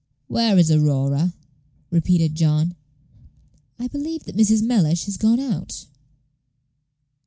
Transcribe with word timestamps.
"Where 0.27 0.57
is 0.57 0.71
Aurora?" 0.71 1.35
repeated 1.91 2.33
John. 2.33 2.73
"I 3.77 3.87
believe 3.87 4.23
that 4.23 4.35
Mrs. 4.35 4.63
Mellish 4.63 5.05
has 5.05 5.15
gone 5.15 5.39
out." 5.39 5.85